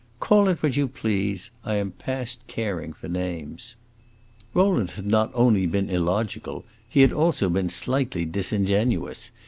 [0.19, 1.51] "Call it what you please!
[1.63, 3.75] I am past caring for names."
[4.51, 9.29] Rowland had not only been illogical, he had also been slightly disingenuous.